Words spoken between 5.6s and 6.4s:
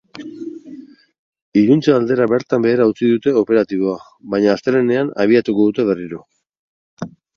dute berriro.